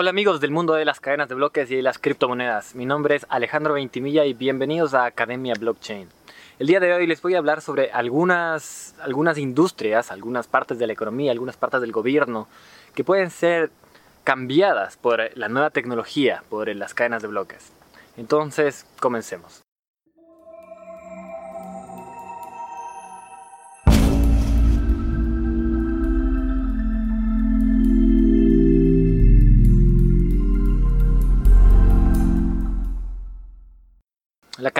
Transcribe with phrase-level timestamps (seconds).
[0.00, 2.76] Hola amigos del mundo de las cadenas de bloques y las criptomonedas.
[2.76, 6.08] Mi nombre es Alejandro Ventimilla y bienvenidos a Academia Blockchain.
[6.60, 10.86] El día de hoy les voy a hablar sobre algunas, algunas industrias, algunas partes de
[10.86, 12.46] la economía, algunas partes del gobierno
[12.94, 13.72] que pueden ser
[14.22, 17.72] cambiadas por la nueva tecnología, por las cadenas de bloques.
[18.16, 19.64] Entonces, comencemos.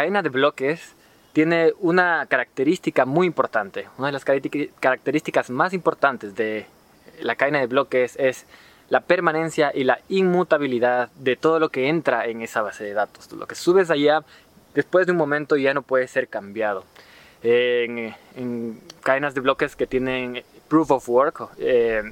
[0.09, 0.95] Cadena de bloques
[1.35, 3.89] tiene una característica muy importante.
[3.99, 6.65] Una de las características más importantes de
[7.21, 8.47] la cadena de bloques es
[8.89, 13.31] la permanencia y la inmutabilidad de todo lo que entra en esa base de datos.
[13.33, 14.25] Lo que subes allá,
[14.75, 16.85] después de un momento ya no puede ser cambiado.
[17.43, 18.15] En,
[19.03, 22.03] cadenas de bloques que tienen proof of work, eh,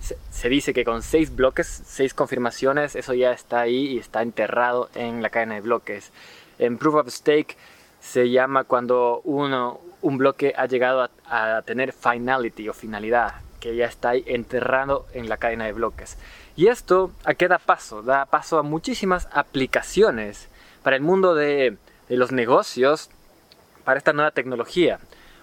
[0.00, 4.22] se, se, dice que con seis bloques, seis confirmaciones, eso ya está ahí y está
[4.22, 6.10] enterrado en la cadena de bloques.
[6.58, 7.56] En Proof of Stake
[8.00, 13.86] se llama cuando uno, un bloque ha llegado a, tener finality o finalidad, que ya
[13.86, 16.18] está ahí enterrado en la cadena de bloques.
[16.54, 18.02] Y esto a qué da paso?
[18.02, 20.48] Da paso a muchísimas aplicaciones
[20.82, 21.76] para el mundo de,
[22.08, 23.10] de los negocios,
[23.84, 24.98] para esta nueva tecnología.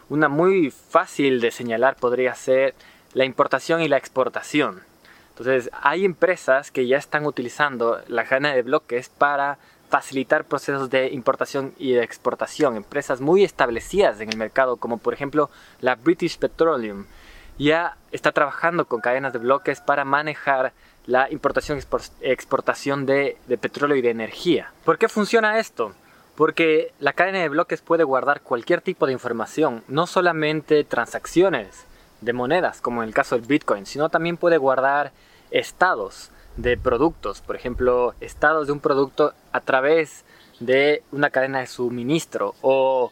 [0.09, 2.75] Una muy fácil de señalar podría ser
[3.13, 4.83] la importación y la exportación.
[5.29, 9.57] Entonces, hay empresas que ya están utilizando la cadena de bloques para
[9.91, 12.77] facilitar procesos de importación y de exportación.
[12.77, 17.05] Empresas muy establecidas en el mercado, como por ejemplo la British Petroleum,
[17.59, 20.71] ya está trabajando con cadenas de bloques para manejar
[21.05, 21.81] la importación y
[22.21, 24.71] exportación de, de petróleo y de energía.
[24.85, 25.93] ¿Por qué funciona esto?
[26.37, 31.85] Porque la cadena de bloques puede guardar cualquier tipo de información, no solamente transacciones
[32.21, 35.11] de monedas, como en el caso del Bitcoin, sino también puede guardar
[35.51, 40.25] estados de productos, por ejemplo, estados de un producto a través
[40.59, 43.11] de una cadena de suministro o,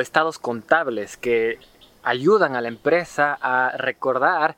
[0.00, 1.58] estados contables que
[2.02, 4.56] ayudan a la empresa a recordar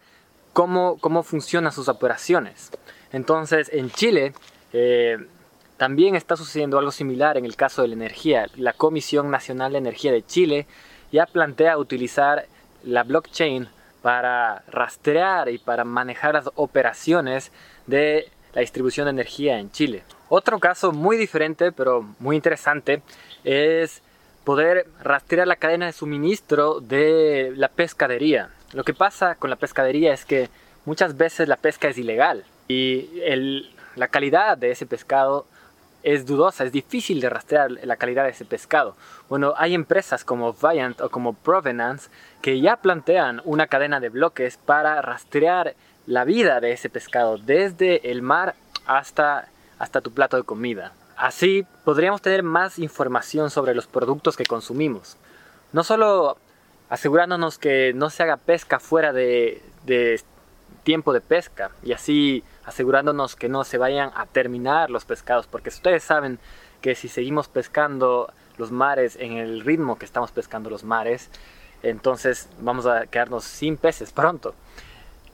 [0.52, 2.70] cómo, cómo funcionan sus operaciones.
[3.12, 4.32] Entonces, en Chile
[4.72, 5.18] eh,
[5.76, 8.46] también está sucediendo algo similar en el caso de la energía.
[8.56, 10.66] La Comisión Nacional de Energía de Chile
[11.12, 12.46] ya plantea utilizar
[12.82, 13.68] la blockchain
[14.02, 17.52] para rastrear y para manejar las operaciones
[17.86, 20.02] de la distribución de energía en Chile.
[20.28, 23.02] Otro caso muy diferente pero muy interesante
[23.44, 24.02] es
[24.44, 28.50] poder rastrear la cadena de suministro de la pescadería.
[28.72, 30.48] Lo que pasa con la pescadería es que
[30.84, 35.46] muchas veces la pesca es ilegal y la calidad de ese pescado
[36.02, 38.96] es dudosa, es difícil de rastrear la calidad de ese pescado.
[39.28, 42.08] Bueno, hay empresas como Viant o como Provenance
[42.40, 45.74] que ya plantean una cadena de bloques para rastrear
[46.06, 48.54] la vida de ese pescado desde el mar
[48.86, 49.48] hasta,
[49.78, 50.92] hasta tu plato de comida.
[51.16, 55.16] Así podríamos tener más información sobre los productos que consumimos.
[55.72, 56.38] No solo
[56.88, 60.20] asegurándonos que no se haga pesca fuera de, de
[60.84, 65.70] tiempo de pesca y así asegurándonos que no se vayan a terminar los pescados, porque
[65.70, 66.38] ustedes saben
[66.82, 71.30] que si seguimos pescando los mares en el ritmo que estamos pescando los mares,
[71.82, 74.54] entonces vamos a quedarnos sin peces pronto.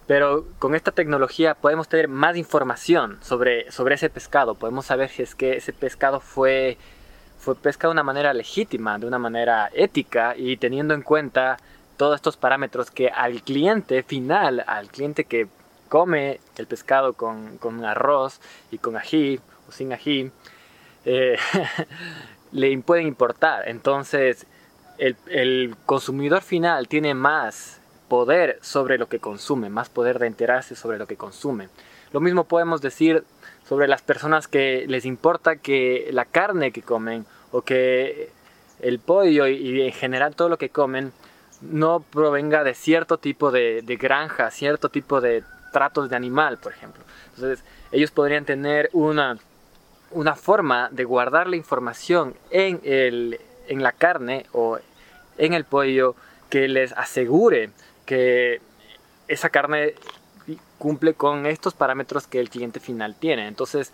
[0.07, 5.23] Pero con esta tecnología podemos tener más información sobre, sobre ese pescado, podemos saber si
[5.23, 6.79] es que ese pescado fue,
[7.39, 11.57] fue pescado de una manera legítima, de una manera ética y teniendo en cuenta
[11.97, 15.49] todos estos parámetros que al cliente final, al cliente que
[15.95, 18.41] come el pescado con, arroz
[18.73, 19.39] y con ají
[19.69, 20.33] o sin ají,
[21.05, 21.37] eh,
[22.51, 23.69] le pueden importar.
[23.69, 24.45] Entonces,
[24.99, 30.75] el, el, consumidor final tiene más poder sobre lo que consume, más poder de enterarse
[30.75, 31.69] sobre lo que consume.
[32.13, 33.23] Lo mismo podemos decir
[33.65, 38.31] sobre las personas que les importa que la carne que comen o que
[38.81, 41.13] el pollo y en general todo lo que comen
[41.61, 45.45] no provenga de cierto tipo de, de granja, cierto tipo de
[45.75, 47.03] tratos de animal, por ejemplo.
[47.35, 49.37] Entonces, ellos podrían tener una,
[50.13, 54.79] una forma de guardar la información en, el, en la carne o
[55.37, 56.15] en el pollo
[56.49, 57.71] que les asegure
[58.07, 58.61] que
[59.27, 59.95] esa carne
[60.79, 63.49] cumple con estos parámetros que el cliente final tiene.
[63.49, 63.93] Entonces,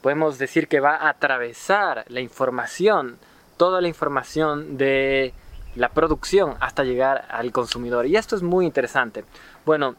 [0.00, 3.18] podemos decir que va a atravesar la información,
[3.56, 5.34] toda la información de
[5.74, 8.06] la producción hasta llegar al consumidor.
[8.06, 9.24] Y esto es muy interesante.
[9.66, 9.96] Bueno,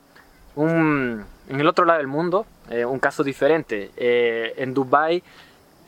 [0.68, 1.26] en
[1.60, 3.92] el otro lado del mundo, eh, un caso diferente.
[3.96, 5.24] Eh, en Dubai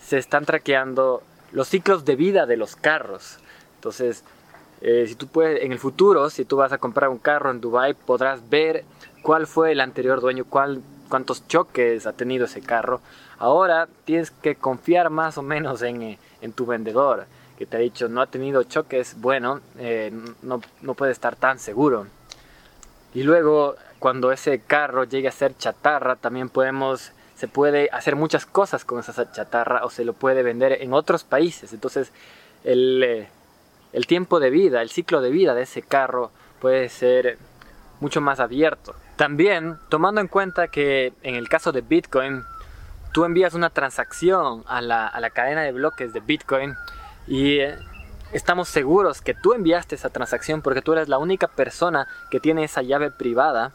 [0.01, 3.39] se están traqueando los ciclos de vida de los carros.
[3.75, 4.23] Entonces,
[4.81, 7.59] eh, si tú puedes, en el futuro, si tú vas a comprar un carro en
[7.59, 8.85] Dubai, podrás ver
[9.21, 13.01] cuál fue el anterior dueño, cuántos choques ha tenido ese carro.
[13.38, 16.17] Ahora tienes que confiar más o menos en,
[16.56, 17.25] tu vendedor
[17.57, 19.62] que te ha dicho no ha tenido choques, bueno,
[20.41, 22.07] no, no puede estar tan seguro.
[23.13, 28.48] Y luego, cuando ese carro llegue a ser chatarra, también podemos, se puede hacer muchas
[28.48, 31.71] cosas con esa chatarra o se lo puede vender en otros países.
[31.71, 32.12] Entonces,
[32.63, 33.27] el, eh,
[33.94, 37.38] el tiempo de vida, el ciclo de vida de ese carro puede ser
[38.00, 38.95] mucho más abierto.
[39.18, 42.42] También, tomando en cuenta que en el caso de Bitcoin,
[43.13, 46.75] tú envías una transacción a la, a la cadena de bloques de Bitcoin
[47.27, 47.77] y eh,
[48.33, 52.63] estamos seguros que tú enviaste esa transacción porque tú eres la única persona que tiene
[52.63, 53.74] esa llave privada.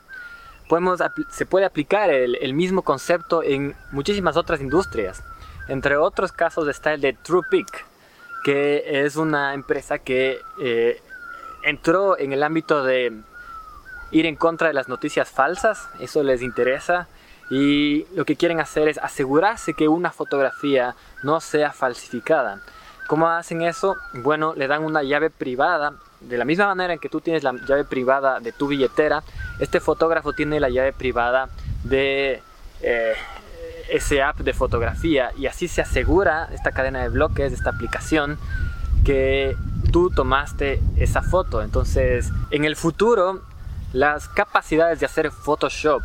[1.30, 5.22] Se puede aplicar el, mismo concepto en muchísimas otras industrias.
[5.68, 7.86] Entre otros casos está el de TruePic,
[8.44, 11.00] que es una empresa que eh,
[11.62, 13.12] entró en el ámbito de
[14.12, 17.08] ir en contra de las noticias falsas, eso les interesa,
[17.50, 22.60] y lo que quieren hacer es asegurarse que una fotografía no sea falsificada.
[23.06, 23.96] ¿Cómo hacen eso?
[24.14, 25.94] Bueno, le dan una llave privada.
[26.20, 29.22] De la misma manera en que tú tienes la llave privada de tu billetera,
[29.58, 31.48] este fotógrafo tiene la llave privada
[31.84, 32.42] de
[32.82, 33.14] eh,
[33.88, 38.38] ese app de fotografía y así se asegura esta cadena de bloques, esta aplicación,
[39.04, 39.56] que
[39.92, 41.62] tú tomaste esa foto.
[41.62, 43.42] Entonces, en el futuro,
[43.92, 46.02] las capacidades de hacer Photoshop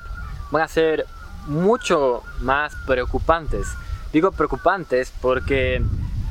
[0.51, 1.05] van a ser
[1.47, 3.67] mucho más preocupantes.
[4.13, 5.81] Digo preocupantes porque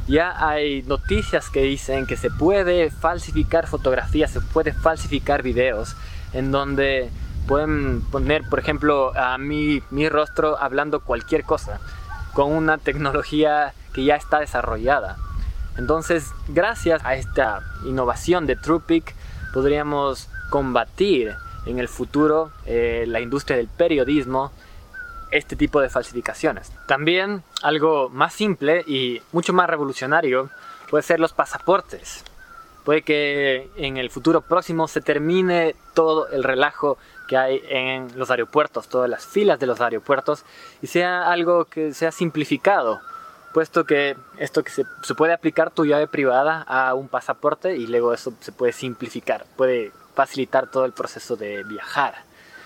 [0.06, 5.96] ya hay noticias que dicen que se puede falsificar fotografías, se puede falsificar videos,
[6.32, 7.10] en donde
[7.46, 11.80] pueden poner, por ejemplo, a mi, mi rostro hablando cualquier cosa,
[12.34, 15.16] con una tecnología que ya está desarrollada.
[15.76, 19.14] Entonces, gracias a esta innovación de TruePic,
[19.52, 21.34] podríamos combatir
[21.66, 24.52] en el futuro eh, la industria del periodismo
[25.30, 26.72] este tipo de falsificaciones.
[26.86, 30.50] También algo más simple y mucho más revolucionario
[30.88, 32.24] puede ser los pasaportes.
[32.84, 36.98] Puede que en el futuro próximo se termine todo el relajo
[37.28, 40.44] que hay en los aeropuertos, todas las filas de los aeropuertos
[40.82, 43.00] y sea algo que sea simplificado,
[43.52, 47.86] puesto que esto que se, se puede aplicar tu llave privada a un pasaporte y
[47.86, 52.14] luego eso se puede simplificar, puede facilitar todo el proceso de viajar.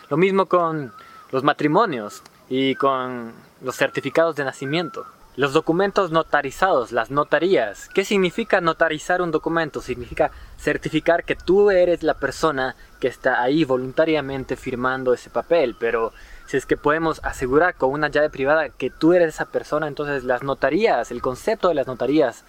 [0.08, 0.92] Lo mismo con
[1.30, 2.22] los matrimonios
[2.56, 5.04] y con los certificados de nacimiento.
[5.34, 7.88] Los documentos notarizados, las notarías.
[7.88, 9.80] ¿Qué significa notarizar un documento?
[9.80, 15.74] Significa certificar que tú eres la persona que está ahí voluntariamente firmando ese papel.
[15.80, 16.12] Pero
[16.46, 20.22] si es que podemos asegurar con una llave privada que tú eres esa persona, entonces
[20.22, 22.44] las notarías, el concepto de las notarías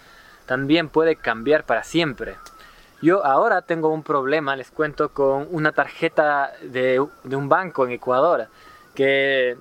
[0.46, 2.36] también puede cambiar para siempre.
[3.02, 8.46] Yo ahora tengo un problema, les cuento, con una tarjeta de, un banco en Ecuador
[8.96, 9.56] que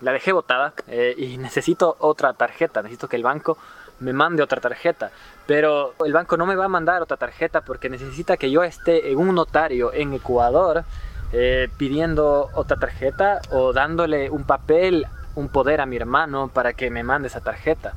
[0.00, 3.58] la dejé botada eh, y necesito otra tarjeta, necesito que el banco
[3.98, 5.10] me mande otra tarjeta,
[5.46, 9.10] pero el banco no me va a mandar otra tarjeta porque necesita que yo esté
[9.10, 10.84] en un notario en Ecuador
[11.32, 16.90] eh, pidiendo otra tarjeta o dándole un papel, un poder a mi hermano para que
[16.90, 17.94] me mande esa tarjeta.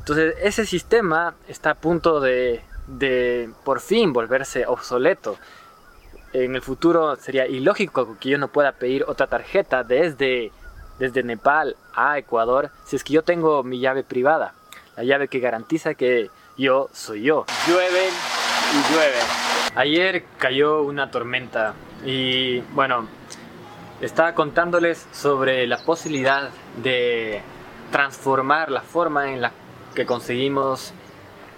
[0.00, 5.38] Entonces ese sistema está a punto de, de por fin volverse obsoleto
[6.32, 10.50] en el futuro sería ilógico que yo no pueda pedir otra tarjeta desde,
[10.98, 14.54] desde Nepal a Ecuador si es que yo tengo mi llave privada,
[14.96, 17.44] la llave que garantiza que yo soy yo.
[17.66, 19.18] Llueve y llueve.
[19.74, 21.74] Ayer cayó una tormenta
[22.04, 23.08] y bueno,
[24.00, 26.50] estaba contándoles sobre la posibilidad
[26.82, 27.40] de
[27.90, 29.52] transformar la forma en la
[29.94, 30.92] que conseguimos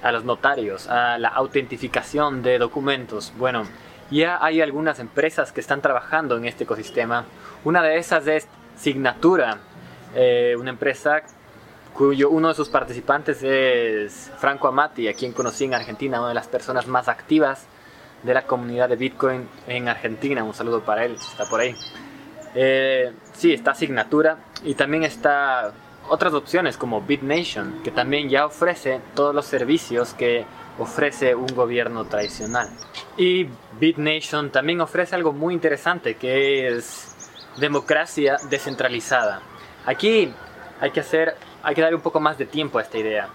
[0.02, 3.33] a los notarios, a la autentificación de documentos.
[3.38, 3.64] Bueno,
[4.14, 7.25] ya hay algunas empresas que están trabajando en este ecosistema.
[7.64, 9.59] Una de esas es Signatura,
[10.14, 11.23] eh, una empresa
[11.94, 16.35] cuyo uno de sus participantes es Franco Amati, a quien conocí en Argentina, una de
[16.35, 17.66] las personas más activas
[18.23, 20.42] de la comunidad de Bitcoin en Argentina.
[20.42, 21.75] Un saludo para él, está por ahí.
[22.54, 25.73] Eh, sí, está Signatura y también está
[26.09, 30.44] otras opciones como BitNation, que también ya ofrece todos los servicios que
[30.78, 32.69] ofrece un gobierno tradicional.
[33.16, 37.14] Y BitNation también ofrece algo muy interesante que es
[37.59, 39.40] democracia descentralizada.
[39.87, 40.33] Aquí
[40.81, 43.28] hay que hacer, hay que dar un poco más de tiempo a esta idea.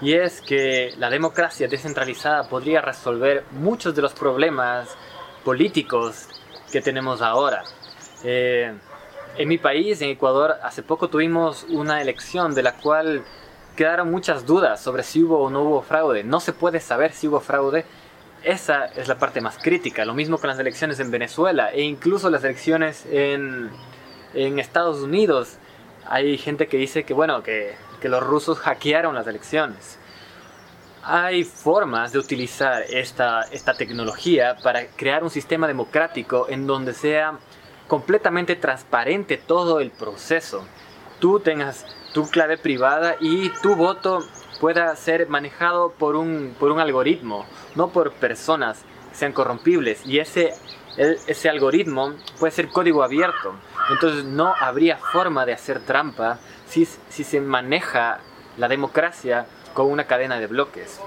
[0.00, 4.88] Y es que la democracia descentralizada podría resolver muchos de los problemas
[5.44, 6.28] políticos
[6.70, 7.62] que tenemos ahora.
[8.24, 8.72] Eh,
[9.36, 13.24] en mi país, en Ecuador, hace poco tuvimos una elección de la cual
[13.76, 16.24] quedaron muchas dudas sobre si hubo o no hubo fraude.
[16.24, 17.84] No se puede saber si hubo fraude.
[18.42, 20.04] Esa es la parte más crítica.
[20.04, 23.70] Lo mismo con las elecciones en Venezuela e incluso las elecciones en,
[24.34, 25.58] En Estados Unidos
[26.06, 29.98] hay gente que dice que, bueno, que, que los rusos hackearon las elecciones.
[31.02, 37.38] Hay formas de utilizar esta, esta tecnología para crear un sistema democrático en donde sea
[37.88, 40.64] completamente transparente todo el proceso.
[41.24, 44.22] Tú tengas tu clave privada y tu voto
[44.60, 50.04] pueda ser manejado por un, por un algoritmo, no por personas que sean corrompibles.
[50.04, 50.52] Y ese,
[50.98, 53.54] ese algoritmo puede ser código abierto.
[53.88, 58.20] Entonces no habría forma de hacer trampa si, si se maneja
[58.58, 61.00] la democracia con una cadena de bloques.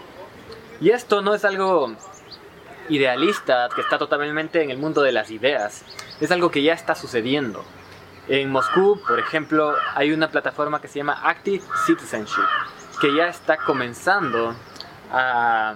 [0.82, 1.96] Y esto no es algo
[2.90, 5.86] idealista que está totalmente en el mundo de las ideas,
[6.20, 7.64] es algo que ya está sucediendo.
[8.30, 12.44] En Moscú, por ejemplo, hay una plataforma que se llama Active Citizenship,
[13.00, 14.54] que ya está comenzando
[15.12, 15.76] a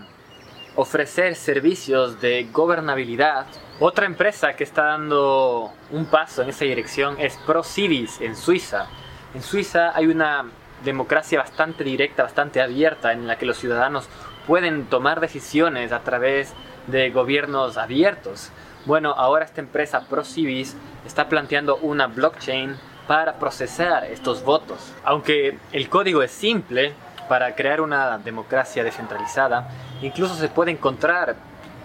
[0.76, 3.46] ofrecer servicios de gobernabilidad.
[3.80, 8.88] Otra empresa que está dando un paso en esa dirección es ProCivis en Suiza.
[9.34, 10.46] En Suiza hay una
[10.84, 14.10] democracia bastante directa, bastante abierta, en la que los ciudadanos
[14.46, 16.54] pueden tomar decisiones a través
[16.88, 18.52] de gobiernos abiertos.
[18.86, 22.76] Bueno, ahora esta empresa ProCivis está planteando una blockchain
[23.08, 24.92] para procesar estos votos.
[25.04, 26.94] Aunque el código es simple
[27.30, 29.70] para crear una democracia descentralizada,
[30.02, 31.36] incluso se puede encontrar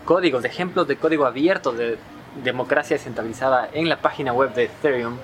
[0.07, 1.99] códigos, ejemplos de código abierto de
[2.43, 5.19] democracia descentralizada en la página web de Ethereum.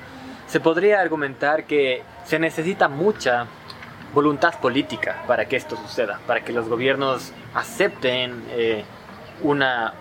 [0.46, 3.46] Se podría argumentar que se necesita mucha
[4.12, 8.84] voluntad política para que esto suceda, para que los gobiernos acepten eh,
[9.42, 9.94] una,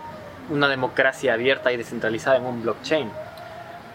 [0.50, 3.10] una democracia abierta y descentralizada en un blockchain.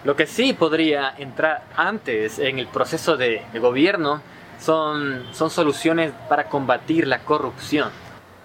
[0.05, 4.23] Lo que sí podría entrar antes en el proceso de, gobierno
[4.61, 7.91] son, son soluciones para combatir la corrupción.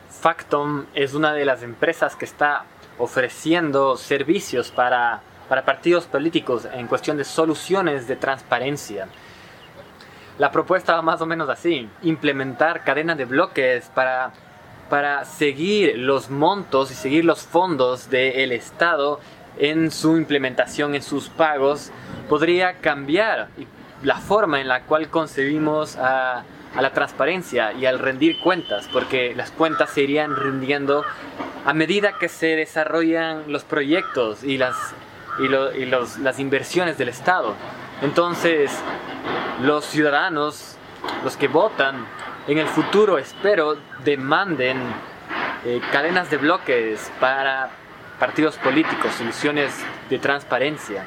[0.09, 2.65] Factom es una de las empresas que está
[2.97, 9.07] ofreciendo servicios para, para partidos políticos en cuestión de soluciones de transparencia.
[10.37, 14.31] La propuesta va más o menos así, implementar cadenas de bloques para
[14.91, 19.21] para seguir los montos y seguir los fondos del Estado
[19.57, 21.93] en su implementación, en sus pagos,
[22.27, 23.47] podría cambiar
[24.03, 26.43] la forma en la cual concebimos a,
[26.75, 31.05] la transparencia y al rendir cuentas, porque las cuentas se irían rindiendo
[31.65, 34.75] a medida que se desarrollan los proyectos y las,
[35.39, 37.55] y, las inversiones del Estado.
[38.01, 38.77] Entonces,
[39.61, 40.75] los ciudadanos,
[41.23, 42.05] los que votan,
[42.51, 44.77] en el futuro espero demanden
[45.63, 47.69] eh, cadenas de bloques para
[48.19, 49.73] partidos políticos, soluciones
[50.09, 51.05] de transparencia.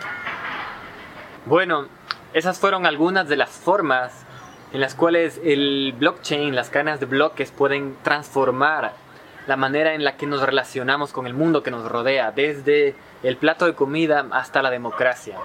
[1.45, 1.89] Bueno,
[2.33, 4.25] esas fueron algunas de las formas
[4.73, 8.95] en las cuales el blockchain, las cadenas de bloques pueden transformar
[9.47, 13.37] la manera en la que nos relacionamos con el mundo que nos rodea, desde el
[13.37, 15.37] plato de comida hasta la democracia.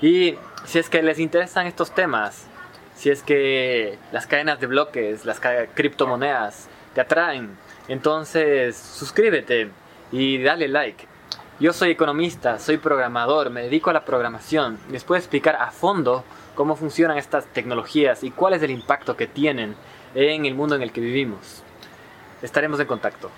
[0.00, 2.48] Y si es que les interesan estos temas,
[2.94, 5.40] si es que las cadenas de bloques, las
[5.74, 7.56] criptomonedas te atraen,
[7.88, 9.70] entonces suscríbete
[10.12, 11.06] y dale like.
[11.60, 14.78] Yo soy economista, soy programador, me dedico a la programación.
[14.90, 16.24] Les puedo explicar a fondo
[16.54, 19.76] cómo funcionan estas tecnologías y cuál es el impacto que tienen
[20.14, 21.62] en el mundo en el que vivimos.
[22.42, 23.30] Estaremos en contacto.